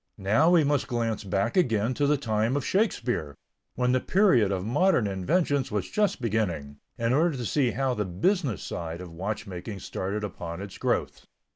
[0.17, 3.35] Now we must glance back again to the time of Shakespeare,
[3.75, 8.03] when the period of modern inventions was just beginning, in order to see how the
[8.03, 11.27] business side of watchmaking started upon its growth.